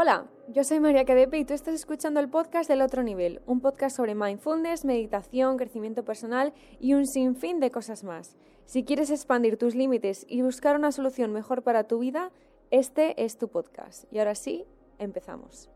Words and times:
Hola, 0.00 0.26
yo 0.54 0.62
soy 0.62 0.78
María 0.78 1.04
Cadepe 1.04 1.40
y 1.40 1.44
tú 1.44 1.54
estás 1.54 1.74
escuchando 1.74 2.20
el 2.20 2.28
podcast 2.28 2.70
del 2.70 2.82
otro 2.82 3.02
nivel, 3.02 3.40
un 3.46 3.58
podcast 3.58 3.96
sobre 3.96 4.14
mindfulness, 4.14 4.84
meditación, 4.84 5.56
crecimiento 5.56 6.04
personal 6.04 6.52
y 6.80 6.94
un 6.94 7.04
sinfín 7.04 7.58
de 7.58 7.72
cosas 7.72 8.04
más. 8.04 8.36
Si 8.64 8.84
quieres 8.84 9.10
expandir 9.10 9.56
tus 9.56 9.74
límites 9.74 10.24
y 10.28 10.42
buscar 10.42 10.76
una 10.76 10.92
solución 10.92 11.32
mejor 11.32 11.64
para 11.64 11.88
tu 11.88 11.98
vida, 11.98 12.30
este 12.70 13.24
es 13.24 13.38
tu 13.38 13.48
podcast. 13.48 14.04
Y 14.12 14.20
ahora 14.20 14.36
sí, 14.36 14.62
empezamos. 15.00 15.68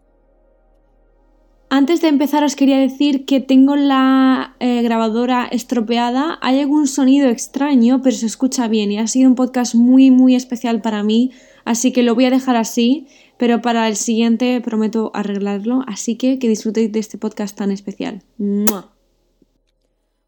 Antes 1.69 2.01
de 2.01 2.07
empezar 2.07 2.45
os 2.45 2.55
quería 2.55 2.79
decir 2.79 3.25
que 3.25 3.41
tengo 3.41 3.75
la 3.75 4.55
eh, 4.61 4.83
grabadora 4.83 5.47
estropeada. 5.51 6.39
Hay 6.43 6.61
algún 6.61 6.87
sonido 6.87 7.29
extraño, 7.29 8.03
pero 8.03 8.15
se 8.15 8.27
escucha 8.27 8.69
bien 8.69 8.93
y 8.93 8.99
ha 8.99 9.07
sido 9.09 9.29
un 9.29 9.35
podcast 9.35 9.75
muy 9.75 10.13
muy 10.13 10.37
especial 10.37 10.81
para 10.81 11.03
mí, 11.03 11.33
así 11.65 11.91
que 11.91 12.05
lo 12.05 12.15
voy 12.15 12.27
a 12.27 12.31
dejar 12.31 12.55
así 12.55 13.09
pero 13.39 13.61
para 13.61 13.89
el 13.89 13.97
siguiente 13.97 14.61
prometo 14.61 15.11
arreglarlo, 15.15 15.83
así 15.87 16.17
que 16.17 16.39
que 16.39 16.49
disfrutéis 16.49 16.93
de 16.93 16.99
este 16.99 17.19
podcast 17.19 17.57
tan 17.57 17.71
especial. 17.71 18.23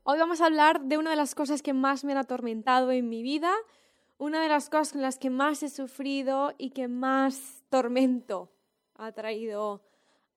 Hoy 0.02 0.18
vamos 0.18 0.40
a 0.40 0.46
hablar 0.46 0.82
de 0.82 0.98
una 0.98 1.10
de 1.10 1.16
las 1.16 1.34
cosas 1.34 1.62
que 1.62 1.72
más 1.72 2.04
me 2.04 2.12
han 2.12 2.18
atormentado 2.18 2.90
en 2.90 3.08
mi 3.08 3.22
vida, 3.22 3.52
una 4.18 4.42
de 4.42 4.48
las 4.48 4.68
cosas 4.68 4.92
con 4.92 5.02
las 5.02 5.18
que 5.18 5.30
más 5.30 5.62
he 5.62 5.68
sufrido 5.68 6.54
y 6.58 6.70
que 6.70 6.88
más 6.88 7.64
tormento 7.70 8.52
ha 8.96 9.12
traído 9.12 9.82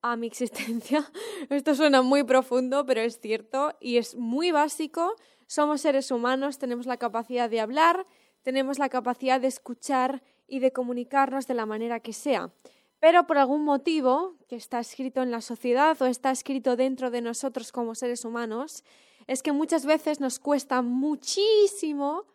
a 0.01 0.15
mi 0.15 0.27
existencia. 0.27 1.09
Esto 1.49 1.75
suena 1.75 2.01
muy 2.01 2.23
profundo, 2.23 2.85
pero 2.85 3.01
es 3.01 3.19
cierto 3.19 3.75
y 3.79 3.97
es 3.97 4.15
muy 4.15 4.51
básico. 4.51 5.15
Somos 5.47 5.81
seres 5.81 6.11
humanos, 6.11 6.59
tenemos 6.59 6.85
la 6.85 6.97
capacidad 6.97 7.49
de 7.49 7.59
hablar, 7.59 8.05
tenemos 8.43 8.79
la 8.79 8.89
capacidad 8.89 9.41
de 9.41 9.47
escuchar 9.47 10.23
y 10.47 10.59
de 10.59 10.71
comunicarnos 10.71 11.47
de 11.47 11.53
la 11.53 11.65
manera 11.65 11.99
que 11.99 12.13
sea. 12.13 12.51
Pero 12.99 13.27
por 13.27 13.37
algún 13.37 13.63
motivo 13.63 14.35
que 14.47 14.55
está 14.55 14.79
escrito 14.79 15.21
en 15.21 15.31
la 15.31 15.41
sociedad 15.41 16.01
o 16.01 16.05
está 16.05 16.31
escrito 16.31 16.75
dentro 16.75 17.11
de 17.11 17.21
nosotros 17.21 17.71
como 17.71 17.93
seres 17.93 18.25
humanos, 18.25 18.83
es 19.27 19.43
que 19.43 19.51
muchas 19.51 19.85
veces 19.85 20.19
nos 20.19 20.39
cuesta 20.39 20.81
muchísimo 20.81 22.25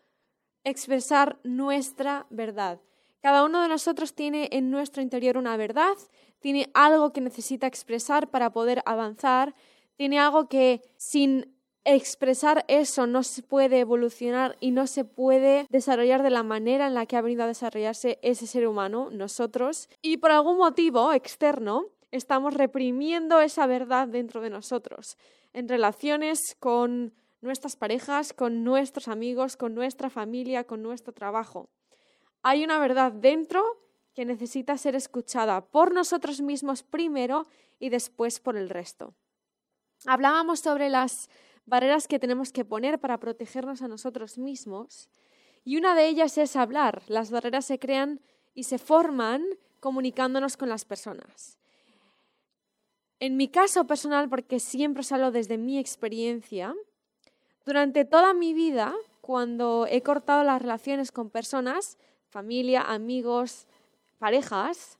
expresar 0.62 1.39
nuestra 1.42 2.27
verdad. 2.31 2.81
Cada 3.20 3.45
uno 3.45 3.62
de 3.62 3.69
nosotros 3.69 4.15
tiene 4.15 4.48
en 4.53 4.70
nuestro 4.70 5.03
interior 5.03 5.37
una 5.37 5.56
verdad, 5.56 5.97
tiene 6.41 6.70
algo 6.75 7.12
que 7.12 7.20
necesita 7.20 7.67
expresar 7.67 8.31
para 8.31 8.53
poder 8.53 8.83
avanzar, 8.84 9.55
tiene 9.97 10.19
algo 10.19 10.48
que 10.48 10.83
sin 10.97 11.52
expresar 11.84 12.64
eso 12.69 13.06
no 13.06 13.22
se 13.22 13.42
puede 13.42 13.80
evolucionar 13.80 14.56
y 14.61 14.70
no 14.70 14.86
se 14.86 15.05
puede 15.05 15.66
desarrollar 15.69 16.22
de 16.22 16.30
la 16.30 16.42
manera 16.42 16.86
en 16.86 16.94
la 16.94 17.06
que 17.06 17.16
ha 17.16 17.22
venido 17.22 17.44
a 17.44 17.48
desarrollarse 17.48 18.19
ese 18.22 18.47
ser 18.47 18.66
humano, 18.66 19.11
nosotros, 19.11 19.88
y 20.00 20.19
por 20.19 20.30
algún 20.30 20.58
motivo 20.58 21.12
externo 21.12 21.86
estamos 22.10 22.55
reprimiendo 22.55 23.41
esa 23.41 23.66
verdad 23.66 24.06
dentro 24.06 24.41
de 24.41 24.50
nosotros, 24.50 25.16
en 25.53 25.69
relaciones 25.69 26.56
con 26.60 27.14
nuestras 27.41 27.75
parejas, 27.77 28.33
con 28.33 28.62
nuestros 28.62 29.08
amigos, 29.08 29.56
con 29.56 29.75
nuestra 29.75 30.10
familia, 30.10 30.64
con 30.64 30.83
nuestro 30.83 31.12
trabajo. 31.12 31.69
Hay 32.42 32.64
una 32.64 32.78
verdad 32.78 33.12
dentro 33.12 33.62
que 34.14 34.25
necesita 34.25 34.77
ser 34.78 34.94
escuchada 34.94 35.62
por 35.62 35.92
nosotros 35.92 36.41
mismos 36.41 36.83
primero 36.83 37.47
y 37.78 37.88
después 37.88 38.41
por 38.41 38.56
el 38.56 38.69
resto. 38.69 39.14
Hablábamos 40.06 40.60
sobre 40.60 40.91
las 40.91 41.28
barreras 41.67 42.09
que 42.09 42.19
tenemos 42.19 42.53
que 42.53 42.65
poner 42.65 42.99
para 42.99 43.19
protegernos 43.19 43.83
a 43.83 43.89
nosotros 43.89 44.39
mismos. 44.39 45.09
Y 45.65 45.77
una 45.77 45.95
de 45.95 46.09
ellas 46.09 46.37
es 46.39 46.57
hablar. 46.57 47.03
Las 47.09 47.31
barreras 47.31 47.65
se 47.65 47.79
crean 47.79 48.21
y 48.55 48.65
se 48.65 48.79
forman 48.79 49.45
comunicándonos 49.81 50.57
con 50.57 50.69
las 50.69 50.85
personas. 50.85 51.59
En 53.21 53.37
mi 53.37 53.49
caso 53.49 53.87
personal, 53.87 54.29
porque 54.29 54.59
siempre 54.59 55.05
salgo 55.05 55.31
desde 55.31 55.57
mi 55.57 55.79
experiencia, 55.79 56.75
durante 57.65 58.05
toda 58.05 58.34
mi 58.34 58.53
vida, 58.53 58.95
cuando 59.21 59.87
he 59.89 60.03
cortado 60.03 60.43
las 60.43 60.61
relaciones 60.61 61.12
con 61.12 61.31
personas, 61.31 61.99
familia, 62.28 62.83
amigos, 62.83 63.69
parejas, 64.19 64.99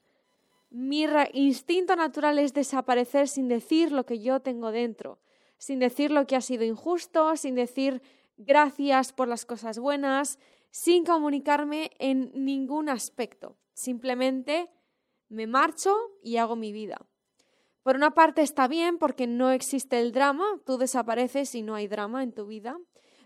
mi 0.71 1.05
instinto 1.33 1.97
natural 1.97 2.39
es 2.39 2.55
desaparecer 2.55 3.27
sin 3.27 3.49
decir 3.49 3.91
lo 3.91 4.07
que 4.07 4.21
yo 4.21 4.41
tengo 4.41 4.71
dentro 4.71 5.19
sin 5.63 5.79
decir 5.79 6.11
lo 6.11 6.27
que 6.27 6.35
ha 6.35 6.41
sido 6.41 6.65
injusto, 6.65 7.37
sin 7.37 7.55
decir 7.55 8.03
gracias 8.37 9.13
por 9.13 9.29
las 9.29 9.47
cosas 9.47 9.79
buenas, 9.79 10.41
sin 10.73 11.05
comunicarme 11.05 11.93
en 12.01 12.33
ningún 12.35 12.89
aspecto. 12.89 13.57
Simplemente 13.73 14.69
me 15.29 15.47
marcho 15.47 15.97
y 16.21 16.39
hago 16.39 16.57
mi 16.57 16.73
vida. 16.73 17.07
Por 17.85 17.95
una 17.95 18.11
parte 18.11 18.43
está 18.43 18.67
bien 18.67 18.99
porque 18.99 19.29
no 19.29 19.53
existe 19.53 20.01
el 20.01 20.11
drama, 20.11 20.47
tú 20.67 20.79
desapareces 20.79 21.55
y 21.55 21.63
no 21.63 21.77
hay 21.77 21.87
drama 21.87 22.25
en 22.25 22.33
tu 22.33 22.49
vida, 22.49 22.77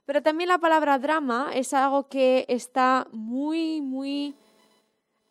pero 0.05 0.23
también 0.23 0.49
la 0.49 0.59
palabra 0.59 0.99
drama 0.99 1.53
es 1.55 1.73
algo 1.73 2.11
que 2.11 2.45
está 2.49 3.09
muy, 3.13 3.81
muy 3.81 4.35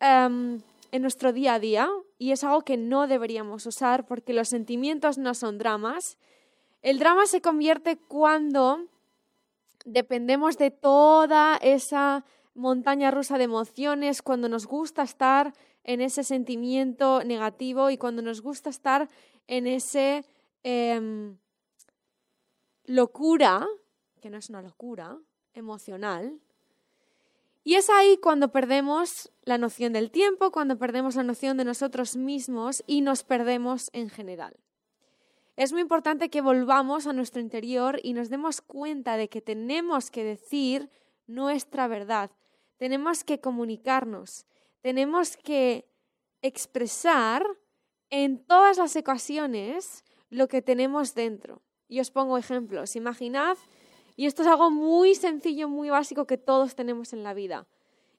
em, 0.00 0.60
en 0.90 1.02
nuestro 1.02 1.32
día 1.32 1.54
a 1.54 1.60
día 1.60 1.88
y 2.18 2.32
es 2.32 2.42
algo 2.42 2.62
que 2.62 2.76
no 2.76 3.06
deberíamos 3.06 3.64
usar 3.64 4.08
porque 4.08 4.32
los 4.32 4.48
sentimientos 4.48 5.18
no 5.18 5.34
son 5.34 5.58
dramas 5.58 6.18
el 6.86 7.00
drama 7.00 7.26
se 7.26 7.40
convierte 7.40 7.96
cuando 7.96 8.86
dependemos 9.84 10.56
de 10.56 10.70
toda 10.70 11.56
esa 11.56 12.24
montaña 12.54 13.10
rusa 13.10 13.38
de 13.38 13.44
emociones, 13.44 14.22
cuando 14.22 14.48
nos 14.48 14.66
gusta 14.68 15.02
estar 15.02 15.52
en 15.82 16.00
ese 16.00 16.22
sentimiento 16.22 17.24
negativo 17.24 17.90
y 17.90 17.98
cuando 17.98 18.22
nos 18.22 18.40
gusta 18.40 18.70
estar 18.70 19.08
en 19.48 19.66
ese 19.66 20.24
em, 20.62 21.36
locura, 22.84 23.66
que 24.20 24.30
no 24.30 24.38
es 24.38 24.48
una 24.48 24.62
locura, 24.62 25.18
emocional. 25.54 26.38
Y 27.64 27.74
es 27.74 27.90
ahí 27.90 28.16
cuando 28.18 28.52
perdemos 28.52 29.32
la 29.42 29.58
noción 29.58 29.92
del 29.92 30.12
tiempo, 30.12 30.52
cuando 30.52 30.78
perdemos 30.78 31.16
la 31.16 31.24
noción 31.24 31.56
de 31.56 31.64
nosotros 31.64 32.14
mismos 32.14 32.84
y 32.86 33.00
nos 33.00 33.24
perdemos 33.24 33.90
en 33.92 34.08
general. 34.08 34.56
Es 35.56 35.72
muy 35.72 35.80
importante 35.80 36.28
que 36.28 36.42
volvamos 36.42 37.06
a 37.06 37.14
nuestro 37.14 37.40
interior 37.40 37.98
y 38.02 38.12
nos 38.12 38.28
demos 38.28 38.60
cuenta 38.60 39.16
de 39.16 39.30
que 39.30 39.40
tenemos 39.40 40.10
que 40.10 40.22
decir 40.22 40.90
nuestra 41.26 41.88
verdad, 41.88 42.30
tenemos 42.76 43.24
que 43.24 43.40
comunicarnos, 43.40 44.44
tenemos 44.82 45.38
que 45.38 45.90
expresar 46.42 47.42
en 48.10 48.44
todas 48.44 48.76
las 48.76 48.96
ocasiones 48.96 50.04
lo 50.28 50.46
que 50.46 50.60
tenemos 50.60 51.14
dentro. 51.14 51.62
Y 51.88 52.00
os 52.00 52.10
pongo 52.10 52.36
ejemplos. 52.36 52.94
Imaginad, 52.94 53.56
y 54.14 54.26
esto 54.26 54.42
es 54.42 54.48
algo 54.48 54.70
muy 54.70 55.14
sencillo, 55.14 55.68
muy 55.68 55.88
básico 55.88 56.26
que 56.26 56.36
todos 56.36 56.74
tenemos 56.74 57.14
en 57.14 57.22
la 57.22 57.32
vida. 57.32 57.66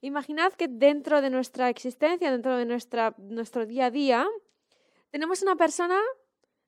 Imaginad 0.02 0.54
que 0.54 0.68
dentro 0.68 1.22
de 1.22 1.30
nuestra 1.30 1.70
existencia, 1.70 2.32
dentro 2.32 2.58
de 2.58 2.66
nuestra, 2.66 3.14
nuestro 3.18 3.66
día 3.68 3.86
a 3.86 3.92
día, 3.92 4.28
tenemos 5.12 5.44
una 5.44 5.56
persona 5.56 6.00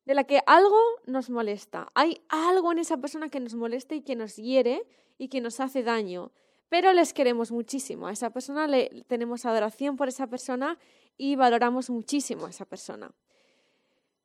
de 0.09 0.15
la 0.15 0.23
que 0.23 0.41
algo 0.47 0.81
nos 1.05 1.29
molesta. 1.29 1.91
Hay 1.93 2.23
algo 2.29 2.71
en 2.71 2.79
esa 2.79 2.97
persona 2.97 3.29
que 3.29 3.39
nos 3.39 3.53
molesta 3.53 3.93
y 3.93 4.01
que 4.01 4.15
nos 4.15 4.37
hiere 4.37 4.87
y 5.19 5.27
que 5.27 5.39
nos 5.39 5.59
hace 5.59 5.83
daño. 5.83 6.31
Pero 6.67 6.93
les 6.93 7.13
queremos 7.13 7.51
muchísimo. 7.51 8.07
A 8.07 8.11
esa 8.11 8.31
persona 8.31 8.65
le 8.65 9.05
tenemos 9.05 9.45
adoración 9.45 9.97
por 9.97 10.07
esa 10.07 10.25
persona 10.25 10.79
y 11.15 11.35
valoramos 11.35 11.91
muchísimo 11.91 12.47
a 12.47 12.49
esa 12.49 12.65
persona. 12.65 13.11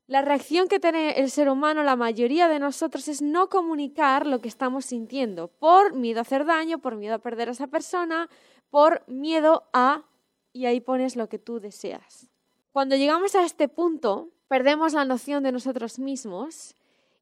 La 0.06 0.22
reacción 0.22 0.68
que 0.68 0.80
tiene 0.80 1.20
el 1.20 1.30
ser 1.30 1.50
humano, 1.50 1.82
la 1.82 1.96
mayoría 1.96 2.48
de 2.48 2.60
nosotros, 2.60 3.06
es 3.08 3.20
no 3.20 3.50
comunicar 3.50 4.26
lo 4.26 4.40
que 4.40 4.48
estamos 4.48 4.86
sintiendo 4.86 5.48
por 5.48 5.92
miedo 5.92 6.20
a 6.20 6.22
hacer 6.22 6.46
daño, 6.46 6.78
por 6.78 6.96
miedo 6.96 7.16
a 7.16 7.18
perder 7.18 7.50
a 7.50 7.52
esa 7.52 7.66
persona, 7.66 8.30
por 8.70 9.06
miedo 9.06 9.68
a... 9.74 10.06
y 10.50 10.64
ahí 10.64 10.80
pones 10.80 11.14
lo 11.14 11.28
que 11.28 11.38
tú 11.38 11.60
deseas. 11.60 12.30
Cuando 12.72 12.96
llegamos 12.96 13.34
a 13.34 13.44
este 13.44 13.68
punto, 13.68 14.30
perdemos 14.48 14.92
la 14.92 15.04
noción 15.04 15.42
de 15.42 15.52
nosotros 15.52 15.98
mismos 15.98 16.76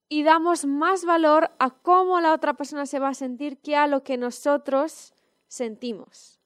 y 0.08 0.24
damos 0.24 0.66
más 0.66 1.04
valor 1.04 1.50
a 1.58 1.70
cómo 1.70 2.20
la 2.20 2.34
otra 2.34 2.54
persona 2.54 2.86
se 2.86 2.98
va 2.98 3.08
a 3.08 3.14
sentir 3.14 3.58
que 3.58 3.76
a 3.76 3.86
lo 3.86 4.02
que 4.02 4.18
nosotros 4.18 5.14
sentimos. 5.48 6.38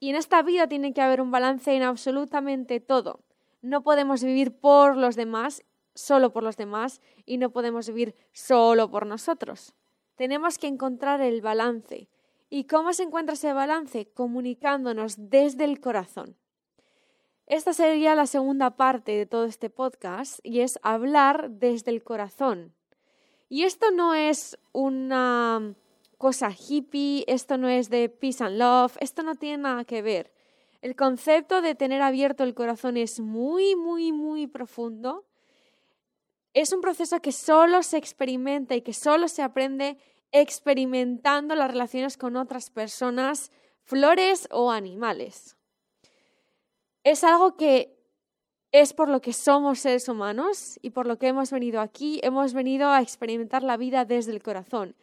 Y 0.00 0.10
en 0.10 0.16
esta 0.16 0.42
vida 0.42 0.66
tiene 0.66 0.92
que 0.92 1.00
haber 1.00 1.20
un 1.20 1.30
balance 1.30 1.72
en 1.72 1.84
absolutamente 1.84 2.80
todo. 2.80 3.20
No 3.60 3.84
podemos 3.84 4.24
vivir 4.24 4.58
por 4.58 4.96
los 4.96 5.14
demás, 5.14 5.62
solo 5.94 6.32
por 6.32 6.42
los 6.42 6.56
demás, 6.56 7.00
y 7.24 7.38
no 7.38 7.50
podemos 7.50 7.86
vivir 7.86 8.16
solo 8.32 8.90
por 8.90 9.06
nosotros. 9.06 9.74
Tenemos 10.16 10.58
que 10.58 10.66
encontrar 10.66 11.20
el 11.20 11.40
balance. 11.40 12.08
¿Y 12.50 12.64
cómo 12.64 12.92
se 12.92 13.04
encuentra 13.04 13.34
ese 13.34 13.52
balance? 13.52 14.10
Comunicándonos 14.12 15.30
desde 15.30 15.64
el 15.64 15.80
corazón. 15.80 16.36
Esta 17.52 17.74
sería 17.74 18.14
la 18.14 18.24
segunda 18.24 18.78
parte 18.78 19.12
de 19.12 19.26
todo 19.26 19.44
este 19.44 19.68
podcast 19.68 20.38
y 20.42 20.60
es 20.60 20.78
hablar 20.82 21.50
desde 21.50 21.90
el 21.90 22.02
corazón. 22.02 22.74
Y 23.50 23.64
esto 23.64 23.90
no 23.90 24.14
es 24.14 24.58
una 24.72 25.74
cosa 26.16 26.50
hippie, 26.50 27.24
esto 27.26 27.58
no 27.58 27.68
es 27.68 27.90
de 27.90 28.08
peace 28.08 28.42
and 28.42 28.56
love, 28.56 28.96
esto 29.00 29.22
no 29.22 29.34
tiene 29.34 29.64
nada 29.64 29.84
que 29.84 30.00
ver. 30.00 30.32
El 30.80 30.96
concepto 30.96 31.60
de 31.60 31.74
tener 31.74 32.00
abierto 32.00 32.42
el 32.42 32.54
corazón 32.54 32.96
es 32.96 33.20
muy, 33.20 33.76
muy, 33.76 34.12
muy 34.12 34.46
profundo. 34.46 35.26
Es 36.54 36.72
un 36.72 36.80
proceso 36.80 37.20
que 37.20 37.32
solo 37.32 37.82
se 37.82 37.98
experimenta 37.98 38.76
y 38.76 38.80
que 38.80 38.94
solo 38.94 39.28
se 39.28 39.42
aprende 39.42 39.98
experimentando 40.30 41.54
las 41.54 41.70
relaciones 41.70 42.16
con 42.16 42.36
otras 42.36 42.70
personas, 42.70 43.52
flores 43.82 44.48
o 44.50 44.70
animales. 44.70 45.58
Es 47.04 47.24
algo 47.24 47.56
que 47.56 47.98
es 48.70 48.94
por 48.94 49.08
lo 49.08 49.20
que 49.20 49.32
somos 49.32 49.80
seres 49.80 50.08
humanos 50.08 50.78
y 50.82 50.90
por 50.90 51.06
lo 51.06 51.18
que 51.18 51.28
hemos 51.28 51.50
venido 51.50 51.80
aquí. 51.80 52.20
Hemos 52.22 52.54
venido 52.54 52.88
a 52.88 53.02
experimentar 53.02 53.62
la 53.62 53.76
vida 53.76 54.04
desde 54.04 54.32
el 54.32 54.42
corazón. 54.42 54.96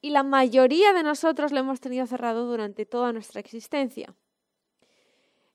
Y 0.00 0.10
la 0.10 0.22
mayoría 0.22 0.92
de 0.92 1.02
nosotros 1.02 1.52
lo 1.52 1.60
hemos 1.60 1.80
tenido 1.80 2.06
cerrado 2.06 2.46
durante 2.46 2.86
toda 2.86 3.12
nuestra 3.12 3.40
existencia. 3.40 4.14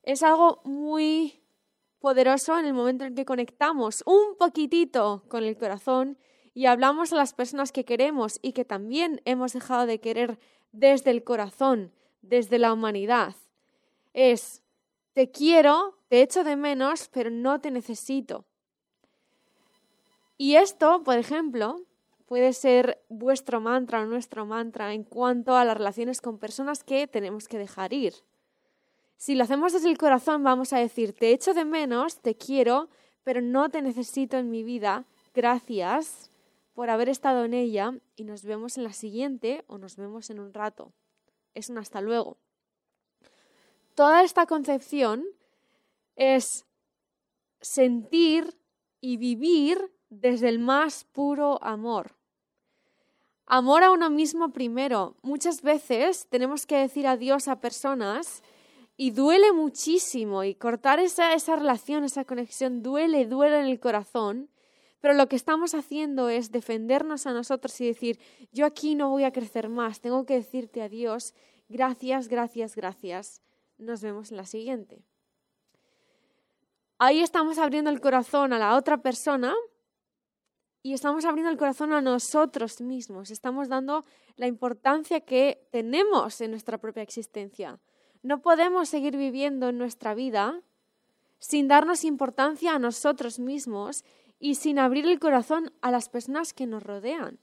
Es 0.02 0.22
algo 0.22 0.62
muy 0.64 1.42
poderoso 1.98 2.58
en 2.58 2.64
el 2.64 2.74
momento 2.74 3.04
en 3.04 3.14
que 3.14 3.24
conectamos 3.24 4.02
un 4.06 4.36
poquitito 4.38 5.24
con 5.28 5.42
el 5.42 5.58
corazón 5.58 6.16
y 6.54 6.66
hablamos 6.66 7.12
a 7.12 7.16
las 7.16 7.34
personas 7.34 7.72
que 7.72 7.84
queremos 7.84 8.38
y 8.40 8.52
que 8.52 8.64
también 8.64 9.20
hemos 9.24 9.52
dejado 9.52 9.86
de 9.86 10.00
querer 10.00 10.38
desde 10.72 11.10
el 11.10 11.24
corazón, 11.24 11.92
desde 12.22 12.58
la 12.58 12.72
humanidad. 12.72 13.34
Es, 14.14 14.62
te 15.18 15.32
quiero, 15.32 15.98
te 16.06 16.22
echo 16.22 16.44
de 16.44 16.54
menos, 16.54 17.08
pero 17.08 17.28
no 17.28 17.60
te 17.60 17.72
necesito. 17.72 18.44
Y 20.36 20.54
esto, 20.54 21.02
por 21.02 21.18
ejemplo, 21.18 21.82
puede 22.26 22.52
ser 22.52 23.02
vuestro 23.08 23.60
mantra 23.60 24.02
o 24.02 24.06
nuestro 24.06 24.46
mantra 24.46 24.94
en 24.94 25.02
cuanto 25.02 25.56
a 25.56 25.64
las 25.64 25.76
relaciones 25.76 26.20
con 26.20 26.38
personas 26.38 26.84
que 26.84 27.08
tenemos 27.08 27.48
que 27.48 27.58
dejar 27.58 27.92
ir. 27.92 28.14
Si 29.16 29.34
lo 29.34 29.42
hacemos 29.42 29.72
desde 29.72 29.90
el 29.90 29.98
corazón, 29.98 30.44
vamos 30.44 30.72
a 30.72 30.78
decir, 30.78 31.12
te 31.14 31.32
echo 31.32 31.52
de 31.52 31.64
menos, 31.64 32.22
te 32.22 32.36
quiero, 32.36 32.88
pero 33.24 33.40
no 33.40 33.70
te 33.70 33.82
necesito 33.82 34.36
en 34.36 34.50
mi 34.50 34.62
vida. 34.62 35.04
Gracias 35.34 36.30
por 36.74 36.90
haber 36.90 37.08
estado 37.08 37.44
en 37.44 37.54
ella 37.54 37.92
y 38.14 38.22
nos 38.22 38.44
vemos 38.44 38.78
en 38.78 38.84
la 38.84 38.92
siguiente 38.92 39.64
o 39.66 39.78
nos 39.78 39.96
vemos 39.96 40.30
en 40.30 40.38
un 40.38 40.54
rato. 40.54 40.92
Es 41.54 41.70
un 41.70 41.78
hasta 41.78 42.00
luego. 42.00 42.36
Toda 43.98 44.22
esta 44.22 44.46
concepción 44.46 45.24
es 46.14 46.64
sentir 47.60 48.56
y 49.00 49.16
vivir 49.16 49.92
desde 50.08 50.48
el 50.50 50.60
más 50.60 51.02
puro 51.02 51.60
amor. 51.64 52.14
Amor 53.44 53.82
a 53.82 53.90
uno 53.90 54.08
mismo 54.08 54.52
primero. 54.52 55.16
Muchas 55.22 55.62
veces 55.62 56.28
tenemos 56.30 56.64
que 56.64 56.76
decir 56.76 57.08
adiós 57.08 57.48
a 57.48 57.58
personas 57.58 58.44
y 58.96 59.10
duele 59.10 59.50
muchísimo 59.50 60.44
y 60.44 60.54
cortar 60.54 61.00
esa, 61.00 61.34
esa 61.34 61.56
relación, 61.56 62.04
esa 62.04 62.24
conexión, 62.24 62.84
duele, 62.84 63.26
duele 63.26 63.58
en 63.58 63.66
el 63.66 63.80
corazón. 63.80 64.48
Pero 65.00 65.14
lo 65.14 65.28
que 65.28 65.34
estamos 65.34 65.74
haciendo 65.74 66.28
es 66.28 66.52
defendernos 66.52 67.26
a 67.26 67.32
nosotros 67.32 67.80
y 67.80 67.86
decir, 67.86 68.20
yo 68.52 68.64
aquí 68.64 68.94
no 68.94 69.10
voy 69.10 69.24
a 69.24 69.32
crecer 69.32 69.68
más, 69.68 70.00
tengo 70.00 70.24
que 70.24 70.34
decirte 70.34 70.82
adiós, 70.82 71.34
gracias, 71.68 72.28
gracias, 72.28 72.76
gracias. 72.76 73.42
Nos 73.78 74.00
vemos 74.02 74.30
en 74.30 74.36
la 74.36 74.44
siguiente. 74.44 75.02
Ahí 76.98 77.20
estamos 77.20 77.58
abriendo 77.58 77.90
el 77.90 78.00
corazón 78.00 78.52
a 78.52 78.58
la 78.58 78.76
otra 78.76 78.98
persona 78.98 79.54
y 80.82 80.94
estamos 80.94 81.24
abriendo 81.24 81.50
el 81.50 81.56
corazón 81.56 81.92
a 81.92 82.00
nosotros 82.00 82.80
mismos. 82.80 83.30
Estamos 83.30 83.68
dando 83.68 84.04
la 84.36 84.48
importancia 84.48 85.20
que 85.20 85.68
tenemos 85.70 86.40
en 86.40 86.50
nuestra 86.50 86.78
propia 86.78 87.02
existencia. 87.02 87.78
No 88.22 88.42
podemos 88.42 88.88
seguir 88.88 89.16
viviendo 89.16 89.68
en 89.68 89.78
nuestra 89.78 90.14
vida 90.14 90.60
sin 91.38 91.68
darnos 91.68 92.02
importancia 92.02 92.74
a 92.74 92.78
nosotros 92.80 93.38
mismos 93.38 94.04
y 94.40 94.56
sin 94.56 94.78
abrir 94.78 95.06
el 95.06 95.20
corazón 95.20 95.72
a 95.82 95.92
las 95.92 96.08
personas 96.08 96.52
que 96.52 96.66
nos 96.66 96.82
rodean. 96.82 97.38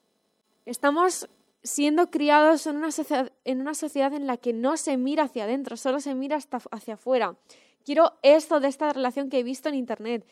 Estamos 0.65 1.29
siendo 1.65 2.11
criados 2.11 2.67
en 2.67 2.77
una, 2.77 2.91
sociedad, 2.91 4.13
en 4.13 4.27
la 4.27 4.37
que 4.37 4.53
no 4.53 4.77
se 4.77 4.97
mira 4.97 5.23
hacia 5.23 5.45
adentro, 5.45 5.77
solo 5.77 5.99
se 5.99 6.13
mira 6.13 6.37
hacia 6.37 6.93
afuera. 6.93 7.35
Quiero 7.83 8.13
esto 8.21 8.59
de 8.59 8.67
esta 8.67 8.93
relación 8.93 9.29
que 9.29 9.39
he 9.39 9.43
visto 9.43 9.67
en 9.69 9.75
Internet. 9.75 10.25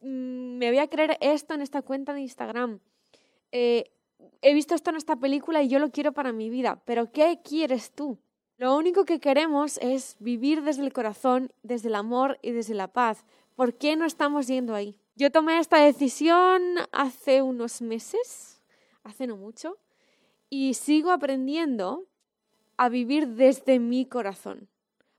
Mm, 0.00 0.58
me 0.58 0.70
voy 0.70 0.78
a 0.78 0.88
creer 0.88 1.18
esto 1.20 1.54
en 1.54 1.62
esta 1.62 1.82
cuenta 1.82 2.14
de 2.14 2.20
Instagram. 2.20 2.78
Eh, 3.50 3.90
he 4.42 4.54
visto 4.54 4.74
esto 4.74 4.90
en 4.90 4.96
esta 4.96 5.16
película 5.16 5.62
y 5.62 5.68
yo 5.68 5.80
lo 5.80 5.90
quiero 5.90 6.12
para 6.12 6.32
mi 6.32 6.50
vida. 6.50 6.80
Pero 6.84 7.10
¿qué 7.10 7.40
quieres 7.42 7.90
tú? 7.90 8.18
Lo 8.56 8.76
único 8.76 9.04
que 9.04 9.20
queremos 9.20 9.78
es 9.78 10.16
vivir 10.20 10.62
desde 10.62 10.84
el 10.84 10.92
corazón, 10.92 11.52
desde 11.62 11.88
el 11.88 11.96
amor 11.96 12.38
y 12.42 12.52
desde 12.52 12.74
la 12.74 12.88
paz. 12.88 13.24
¿Por 13.56 13.74
qué 13.74 13.96
no 13.96 14.06
estamos 14.06 14.46
yendo 14.46 14.74
ahí? 14.74 14.96
Yo 15.16 15.32
tomé 15.32 15.58
esta 15.58 15.78
decisión 15.78 16.62
hace 16.92 17.42
unos 17.42 17.82
meses, 17.82 18.62
hace 19.02 19.26
no 19.26 19.36
mucho, 19.36 19.78
y 20.48 20.74
sigo 20.74 21.10
aprendiendo 21.10 22.06
a 22.76 22.88
vivir 22.88 23.28
desde 23.28 23.78
mi 23.78 24.06
corazón. 24.06 24.68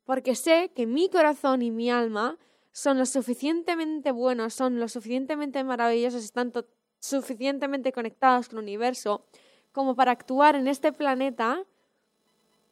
Porque 0.06 0.35
sé 0.35 0.71
que 0.75 0.85
mi 0.85 1.09
corazón 1.09 1.62
y 1.62 1.71
mi 1.71 1.89
alma 1.89 2.38
son 2.71 2.97
lo 2.97 3.06
suficientemente 3.06 4.12
buenos, 4.12 4.53
son 4.53 4.79
lo 4.79 4.88
suficientemente 4.88 5.63
maravillosos, 5.63 6.24
están 6.24 6.53
suficientemente 7.00 7.91
conectados 7.91 8.50
con 8.50 8.59
el 8.59 8.63
universo 8.63 9.25
como 9.71 9.95
para 9.95 10.12
actuar 10.12 10.56
en 10.56 10.68
este 10.68 10.91
planeta 10.94 11.63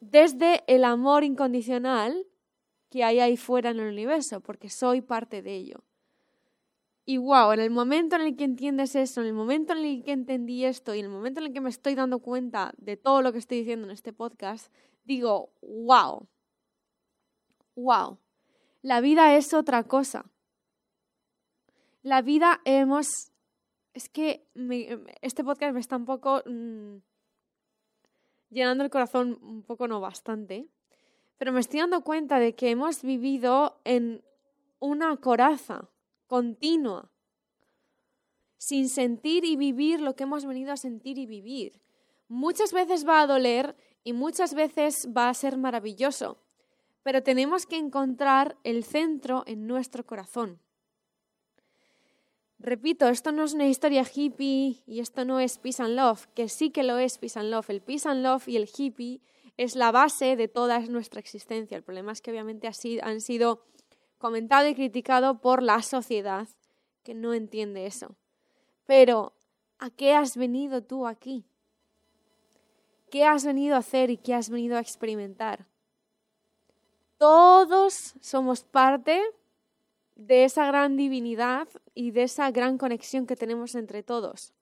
desde 0.00 0.64
el 0.66 0.84
amor 0.84 1.24
incondicional 1.24 2.26
que 2.90 3.04
hay 3.04 3.20
ahí 3.20 3.36
fuera 3.36 3.70
en 3.70 3.80
el 3.80 3.88
universo, 3.88 4.40
porque 4.40 4.70
soy 4.70 5.00
parte 5.00 5.42
de 5.42 5.56
ello. 5.56 5.82
Y 7.08 7.18
wow, 7.18 7.52
en 7.52 7.60
el 7.60 7.70
momento 7.70 8.16
en 8.16 8.22
el 8.22 8.36
que 8.36 8.42
entiendes 8.42 8.96
eso, 8.96 9.20
en 9.20 9.28
el 9.28 9.32
momento 9.32 9.72
en 9.72 9.78
el 9.78 10.02
que 10.02 10.10
entendí 10.10 10.64
esto 10.64 10.92
y 10.92 10.98
en 10.98 11.04
el 11.04 11.12
momento 11.12 11.38
en 11.38 11.46
el 11.46 11.52
que 11.52 11.60
me 11.60 11.70
estoy 11.70 11.94
dando 11.94 12.18
cuenta 12.18 12.74
de 12.78 12.96
todo 12.96 13.22
lo 13.22 13.32
que 13.32 13.38
estoy 13.38 13.58
diciendo 13.58 13.86
en 13.86 13.92
este 13.92 14.12
podcast, 14.12 14.72
digo, 15.04 15.52
wow, 15.62 16.26
wow, 17.76 18.18
la 18.82 19.00
vida 19.00 19.36
es 19.36 19.54
otra 19.54 19.84
cosa. 19.84 20.26
La 22.02 22.22
vida 22.22 22.60
hemos... 22.64 23.06
Es 23.94 24.08
que 24.08 24.44
este 25.22 25.44
podcast 25.44 25.74
me 25.74 25.80
está 25.80 25.96
un 25.96 26.06
poco... 26.06 26.42
Mm, 26.44 26.96
llenando 28.50 28.82
el 28.82 28.90
corazón 28.90 29.38
un 29.42 29.62
poco, 29.62 29.86
no 29.86 30.00
bastante, 30.00 30.68
pero 31.38 31.52
me 31.52 31.60
estoy 31.60 31.80
dando 31.80 32.02
cuenta 32.02 32.38
de 32.38 32.54
que 32.54 32.70
hemos 32.70 33.02
vivido 33.02 33.80
en 33.84 34.24
una 34.78 35.16
coraza 35.18 35.88
continua, 36.26 37.10
sin 38.58 38.88
sentir 38.88 39.44
y 39.44 39.56
vivir 39.56 40.00
lo 40.00 40.16
que 40.16 40.24
hemos 40.24 40.44
venido 40.44 40.72
a 40.72 40.76
sentir 40.76 41.18
y 41.18 41.26
vivir. 41.26 41.80
Muchas 42.28 42.72
veces 42.72 43.06
va 43.06 43.20
a 43.20 43.26
doler 43.26 43.76
y 44.02 44.12
muchas 44.12 44.54
veces 44.54 45.08
va 45.16 45.28
a 45.28 45.34
ser 45.34 45.56
maravilloso, 45.56 46.38
pero 47.02 47.22
tenemos 47.22 47.66
que 47.66 47.76
encontrar 47.76 48.56
el 48.64 48.84
centro 48.84 49.44
en 49.46 49.66
nuestro 49.66 50.04
corazón. 50.04 50.60
Repito, 52.58 53.08
esto 53.08 53.32
no 53.32 53.44
es 53.44 53.52
una 53.52 53.68
historia 53.68 54.02
hippie 54.02 54.82
y 54.86 55.00
esto 55.00 55.24
no 55.24 55.40
es 55.40 55.58
peace 55.58 55.82
and 55.82 55.94
love, 55.94 56.26
que 56.34 56.48
sí 56.48 56.70
que 56.70 56.82
lo 56.82 56.98
es 56.98 57.18
peace 57.18 57.38
and 57.38 57.50
love. 57.50 57.68
El 57.68 57.82
peace 57.82 58.08
and 58.08 58.22
love 58.22 58.48
y 58.48 58.56
el 58.56 58.68
hippie 58.76 59.20
es 59.56 59.76
la 59.76 59.92
base 59.92 60.36
de 60.36 60.48
toda 60.48 60.80
nuestra 60.80 61.20
existencia. 61.20 61.76
El 61.76 61.82
problema 61.82 62.12
es 62.12 62.22
que 62.22 62.30
obviamente 62.30 62.68
han 63.02 63.20
sido 63.20 63.62
comentado 64.18 64.68
y 64.68 64.74
criticado 64.74 65.40
por 65.40 65.62
la 65.62 65.82
sociedad 65.82 66.48
que 67.02 67.14
no 67.14 67.34
entiende 67.34 67.86
eso. 67.86 68.16
Pero, 68.86 69.32
¿a 69.78 69.90
qué 69.90 70.14
has 70.14 70.36
venido 70.36 70.82
tú 70.82 71.06
aquí? 71.06 71.44
¿Qué 73.10 73.24
has 73.24 73.44
venido 73.44 73.76
a 73.76 73.78
hacer 73.78 74.10
y 74.10 74.16
qué 74.16 74.34
has 74.34 74.50
venido 74.50 74.76
a 74.76 74.80
experimentar? 74.80 75.66
Todos 77.18 78.14
somos 78.20 78.64
parte 78.64 79.22
de 80.16 80.44
esa 80.44 80.66
gran 80.66 80.96
divinidad 80.96 81.68
y 81.94 82.10
de 82.10 82.24
esa 82.24 82.50
gran 82.50 82.78
conexión 82.78 83.26
que 83.26 83.36
tenemos 83.36 83.74
entre 83.74 84.02
todos. 84.02 84.52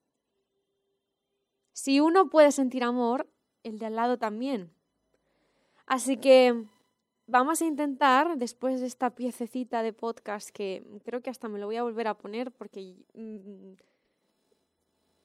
Si 1.72 2.00
uno 2.00 2.28
puede 2.28 2.52
sentir 2.52 2.84
amor, 2.84 3.28
el 3.62 3.78
de 3.78 3.86
al 3.86 3.96
lado 3.96 4.18
también. 4.18 4.72
Así 5.86 6.16
que 6.16 6.64
vamos 7.26 7.62
a 7.62 7.64
intentar, 7.64 8.36
después 8.36 8.80
de 8.80 8.86
esta 8.86 9.10
piececita 9.10 9.82
de 9.82 9.92
podcast, 9.92 10.50
que 10.50 10.84
creo 11.04 11.22
que 11.22 11.30
hasta 11.30 11.48
me 11.48 11.58
lo 11.58 11.66
voy 11.66 11.76
a 11.76 11.82
volver 11.82 12.08
a 12.08 12.14
poner 12.14 12.52
porque 12.52 12.94
mm, 13.14 13.72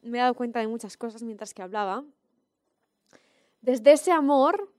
me 0.02 0.18
he 0.18 0.22
dado 0.22 0.34
cuenta 0.34 0.60
de 0.60 0.68
muchas 0.68 0.98
cosas 0.98 1.24
mientras 1.24 1.54
que 1.54 1.62
hablaba, 1.62 2.04
desde 3.62 3.92
ese 3.92 4.12
amor 4.12 4.72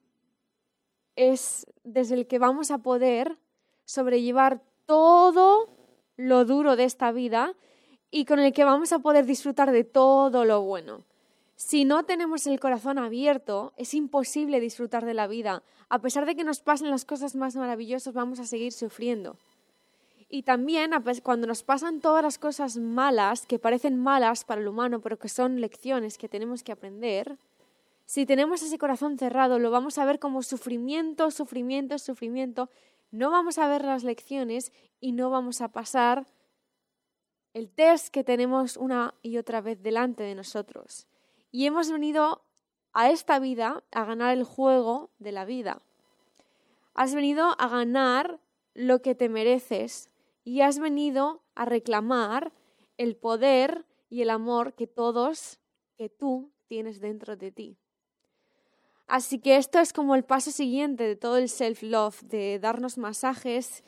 es 1.17 1.67
desde 1.85 2.15
el 2.15 2.27
que 2.27 2.39
vamos 2.39 2.71
a 2.71 2.79
poder 2.79 3.39
sobrellevar 3.85 4.63
todo 4.87 5.69
lo 6.17 6.45
duro 6.45 6.77
de 6.77 6.85
esta 6.85 7.13
vida 7.13 7.55
y 8.11 8.25
con 8.25 8.39
el 8.39 8.53
que 8.53 8.65
vamos 8.65 8.93
a 8.93 9.01
poder 9.01 9.27
disfrutar 9.27 9.71
de 9.71 9.85
todo 9.85 10.45
lo 10.45 10.63
bueno. 10.63 11.05
Si 11.63 11.85
no 11.85 12.05
tenemos 12.05 12.47
el 12.47 12.59
corazón 12.59 12.97
abierto, 12.97 13.75
es 13.77 13.93
imposible 13.93 14.61
disfrutar 14.61 15.05
de 15.05 15.13
la 15.13 15.27
vida. 15.27 15.63
A 15.91 15.99
pesar 15.99 16.25
de 16.25 16.35
que 16.35 16.43
nos 16.43 16.61
pasen 16.61 16.91
las 16.91 17.05
cosas 17.05 17.37
más 17.37 17.55
maravillosas, 17.55 18.15
vamos 18.15 18.41
a 18.41 18.47
seguir 18.47 18.73
sufriendo. 18.73 19.37
Y 20.31 20.45
también 20.45 20.93
cuando 21.23 21.47
nos 21.47 21.63
pasan 21.63 22.01
todas 22.01 22.23
las 22.23 22.39
cosas 22.39 22.79
malas, 22.79 23.45
que 23.45 23.59
parecen 23.59 24.01
malas 24.01 24.45
para 24.45 24.63
el 24.63 24.69
humano, 24.69 25.01
pero 25.01 25.19
que 25.19 25.29
son 25.29 25.61
lecciones 25.61 26.17
que 26.17 26.31
tenemos 26.31 26.63
que 26.63 26.73
aprender, 26.73 27.37
si 28.07 28.25
tenemos 28.25 28.63
ese 28.63 28.79
corazón 28.79 29.19
cerrado, 29.19 29.59
lo 29.59 29.71
vamos 29.71 29.99
a 29.99 30.07
ver 30.07 30.19
como 30.19 30.43
sufrimiento, 30.43 31.31
sufrimiento, 31.31 31.99
sufrimiento. 31.99 32.71
No 33.11 33.31
vamos 33.31 33.59
a 33.59 33.69
ver 33.69 33.85
las 33.85 34.03
lecciones 34.03 34.73
y 34.99 35.13
no 35.13 35.29
vamos 35.29 35.61
a 35.61 35.69
pasar 35.69 36.27
el 37.53 37.69
test 37.69 38.09
que 38.09 38.25
tenemos 38.25 38.79
una 38.79 39.13
y 39.21 39.37
otra 39.37 39.61
vez 39.61 39.83
delante 39.83 40.23
de 40.23 40.35
nosotros 40.35 41.07
y 41.51 41.67
hemos 41.67 41.91
venido 41.91 42.45
a 42.93 43.11
esta 43.11 43.39
vida 43.39 43.85
a 43.91 44.05
ganar 44.05 44.37
el 44.37 44.45
juego 44.45 45.11
de 45.19 45.33
la 45.33 45.45
vida. 45.45 45.83
Has 46.95 47.15
venido 47.15 47.55
a 47.59 47.69
ganar 47.69 48.41
lo 48.75 49.03
que 49.03 49.15
te 49.15 49.29
mereces 49.29 50.11
y 50.45 50.61
has 50.61 50.79
venido 50.79 51.43
a 51.55 51.65
reclamar 51.65 52.53
el 52.97 53.17
poder 53.17 53.87
y 54.09 54.23
el 54.23 54.31
amor 54.31 54.75
que 54.75 54.87
todos, 54.87 55.61
que 55.97 56.09
tú 56.09 56.53
tienes 56.67 57.01
dentro 57.01 57.37
de 57.37 57.53
ti. 57.53 57.79
Así 59.07 59.41
que 59.41 59.57
esto 59.57 59.79
es 59.81 59.93
como 59.93 60.15
el 60.15 60.25
paso 60.25 60.51
siguiente 60.51 61.05
de 61.05 61.17
todo 61.17 61.37
el 61.37 61.49
self-love, 61.49 62.23
de 62.23 62.59
darnos 62.61 62.97
masajes 62.97 63.83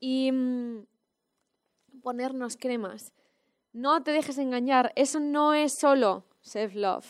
y 0.00 0.32
mm, 0.32 0.86
ponernos 2.02 2.56
cremas. 2.56 3.12
No 3.72 4.02
te 4.02 4.12
dejes 4.12 4.38
engañar, 4.38 4.92
eso 4.96 5.20
no 5.20 5.54
es 5.54 5.72
solo 5.72 6.24
self-love. 6.42 7.06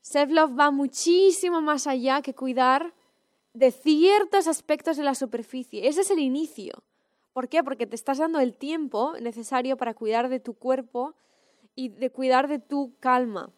Self-love 0.00 0.58
va 0.58 0.70
muchísimo 0.70 1.60
más 1.62 1.86
allá 1.86 2.20
que 2.20 2.34
cuidar 2.34 2.92
de 3.54 3.70
ciertos 3.70 4.46
aspectos 4.46 4.96
de 4.96 5.04
la 5.04 5.14
superficie. 5.14 5.88
Ese 5.88 6.02
es 6.02 6.10
el 6.10 6.18
inicio. 6.18 6.82
¿Por 7.32 7.48
qué? 7.48 7.64
Porque 7.64 7.86
te 7.86 7.96
estás 7.96 8.18
dando 8.18 8.40
el 8.40 8.56
tiempo 8.56 9.14
necesario 9.20 9.76
para 9.76 9.94
cuidar 9.94 10.28
de 10.28 10.40
tu 10.40 10.54
cuerpo 10.54 11.14
y 11.74 11.88
de 11.88 12.10
cuidar 12.10 12.48
de 12.48 12.58
tu 12.58 12.94
calma. 13.00 13.50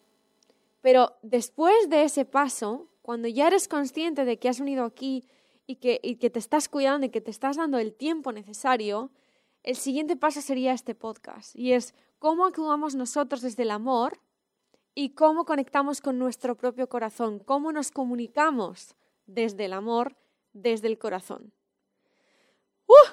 Pero 0.80 1.16
después 1.22 1.90
de 1.90 2.04
ese 2.04 2.24
paso, 2.24 2.88
cuando 3.02 3.28
ya 3.28 3.48
eres 3.48 3.68
consciente 3.68 4.24
de 4.24 4.38
que 4.38 4.48
has 4.48 4.60
venido 4.60 4.84
aquí 4.84 5.24
y 5.66 5.76
que, 5.76 6.30
te 6.30 6.38
estás 6.38 6.68
cuidando 6.68 7.06
y 7.06 7.10
que 7.10 7.20
te 7.20 7.30
estás 7.30 7.56
dando 7.56 7.78
el 7.78 7.92
tiempo 7.92 8.32
necesario, 8.32 9.10
el 9.62 9.76
siguiente 9.76 10.16
paso 10.16 10.40
sería 10.40 10.72
este 10.72 10.94
podcast. 10.94 11.56
Y 11.56 11.72
es 11.72 11.94
cómo 12.18 12.46
actuamos 12.46 12.94
nosotros 12.94 13.42
desde 13.42 13.64
el 13.64 13.72
amor 13.72 14.20
y 14.98 15.10
cómo 15.10 15.44
conectamos 15.44 16.00
con 16.00 16.18
nuestro 16.18 16.56
propio 16.56 16.88
corazón, 16.88 17.38
cómo 17.38 17.70
nos 17.70 17.90
comunicamos 17.90 18.96
desde 19.26 19.66
el 19.66 19.74
amor, 19.74 20.16
desde 20.54 20.88
el 20.88 20.98
corazón. 20.98 21.52
¡Uh! 22.86 23.12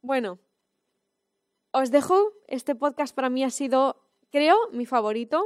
Bueno, 0.00 0.38
os 1.72 1.90
dejo, 1.90 2.32
este 2.48 2.74
podcast 2.74 3.14
para 3.14 3.28
mí 3.28 3.44
ha 3.44 3.50
sido, 3.50 4.02
creo, 4.30 4.56
mi 4.72 4.86
favorito. 4.86 5.44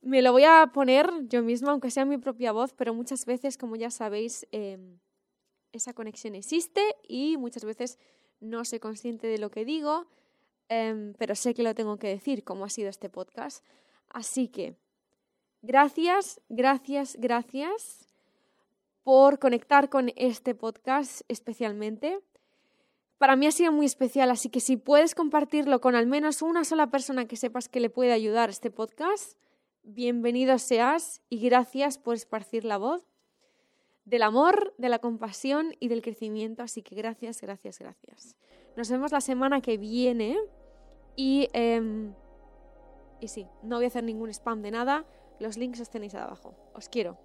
Me 0.00 0.22
lo 0.22 0.32
voy 0.32 0.42
a 0.42 0.68
poner 0.74 1.08
yo 1.28 1.44
misma, 1.44 1.70
aunque 1.70 1.92
sea 1.92 2.04
mi 2.04 2.18
propia 2.18 2.50
voz, 2.50 2.72
pero 2.72 2.92
muchas 2.92 3.26
veces, 3.26 3.56
como 3.56 3.76
ya 3.76 3.92
sabéis, 3.92 4.44
em, 4.50 4.98
esa 5.70 5.94
conexión 5.94 6.34
existe 6.34 6.96
y 7.06 7.36
muchas 7.36 7.64
veces 7.64 7.96
no 8.40 8.64
soy 8.64 8.80
consciente 8.80 9.28
de 9.28 9.38
lo 9.38 9.52
que 9.52 9.64
digo, 9.64 10.08
em, 10.68 11.14
pero 11.14 11.36
sé 11.36 11.54
que 11.54 11.62
lo 11.62 11.76
tengo 11.76 11.96
que 11.96 12.08
decir, 12.08 12.42
como 12.42 12.64
ha 12.64 12.70
sido 12.70 12.88
este 12.88 13.08
podcast. 13.08 13.64
Así 14.14 14.46
que, 14.46 14.76
gracias, 15.60 16.40
gracias, 16.48 17.16
gracias 17.18 18.06
por 19.02 19.40
conectar 19.40 19.88
con 19.88 20.12
este 20.14 20.54
podcast 20.54 21.22
especialmente. 21.26 22.20
Para 23.18 23.34
mí 23.34 23.48
ha 23.48 23.50
sido 23.50 23.72
muy 23.72 23.86
especial, 23.86 24.30
así 24.30 24.50
que 24.50 24.60
si 24.60 24.76
puedes 24.76 25.16
compartirlo 25.16 25.80
con 25.80 25.96
al 25.96 26.06
menos 26.06 26.42
una 26.42 26.62
sola 26.62 26.92
persona 26.92 27.26
que 27.26 27.34
sepas 27.34 27.68
que 27.68 27.80
le 27.80 27.90
puede 27.90 28.12
ayudar 28.12 28.50
este 28.50 28.70
podcast, 28.70 29.36
bienvenido 29.82 30.60
seas 30.60 31.20
y 31.28 31.40
gracias 31.40 31.98
por 31.98 32.14
esparcir 32.14 32.64
la 32.64 32.78
voz 32.78 33.04
del 34.04 34.22
amor, 34.22 34.74
de 34.78 34.90
la 34.90 35.00
compasión 35.00 35.74
y 35.80 35.88
del 35.88 36.02
crecimiento. 36.02 36.62
Así 36.62 36.82
que 36.82 36.94
gracias, 36.94 37.40
gracias, 37.40 37.80
gracias. 37.80 38.36
Nos 38.76 38.88
vemos 38.88 39.10
la 39.10 39.20
semana 39.20 39.60
que 39.60 39.76
viene 39.76 40.38
y... 41.16 41.48
Em, 41.52 42.14
y 43.20 43.28
sí, 43.28 43.46
no 43.62 43.76
voy 43.76 43.84
a 43.84 43.88
hacer 43.88 44.04
ningún 44.04 44.30
spam 44.30 44.62
de 44.62 44.70
nada. 44.70 45.04
Los 45.40 45.56
links 45.56 45.78
los 45.78 45.90
tenéis 45.90 46.14
abajo. 46.14 46.54
Os 46.74 46.88
quiero. 46.88 47.18